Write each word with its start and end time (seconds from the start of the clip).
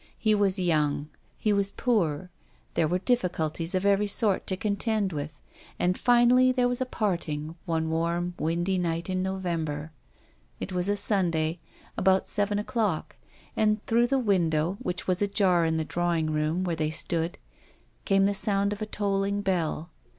He 0.17 0.33
was 0.33 0.57
young, 0.57 1.09
he 1.37 1.53
was 1.53 1.69
poor, 1.69 2.31
there 2.73 2.87
were 2.87 2.97
diffi 2.97 3.29
culties 3.29 3.75
of 3.75 3.85
every 3.85 4.07
sort 4.07 4.47
to 4.47 4.57
contend 4.57 5.13
with, 5.13 5.39
and 5.77 5.91
A 5.93 5.93
YOUNG 5.93 5.93
GIRL. 5.93 6.01
* 6.01 6.05
47' 6.05 6.05
finally 6.33 6.51
there 6.51 6.67
was 6.67 6.81
a 6.81 6.85
parting 6.87 7.55
one 7.67 7.91
warm, 7.91 8.33
windy 8.39 8.79
night 8.79 9.11
in 9.11 9.21
November. 9.21 9.91
It 10.59 10.71
was 10.71 10.89
a 10.89 10.97
Sunday, 10.97 11.59
about 11.97 12.27
seven 12.27 12.57
o'clock, 12.57 13.15
and 13.55 13.85
through 13.85 14.07
the 14.07 14.17
window, 14.17 14.77
which 14.81 15.05
was 15.05 15.21
ajar 15.21 15.65
in 15.65 15.77
the 15.77 15.85
drawing 15.85 16.31
room 16.31 16.63
where 16.63 16.75
they 16.75 16.89
stood, 16.89 17.37
came 18.03 18.25
the 18.25 18.33
sound 18.33 18.73
of 18.73 18.81
a 18.81 18.87
tolling 18.87 19.41
bell. 19.43 19.91